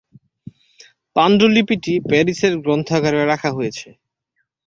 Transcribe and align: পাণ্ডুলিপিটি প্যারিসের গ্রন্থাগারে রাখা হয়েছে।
পাণ্ডুলিপিটি 1.15 1.93
প্যারিসের 2.09 2.53
গ্রন্থাগারে 2.63 3.21
রাখা 3.25 3.49
হয়েছে। 3.57 3.87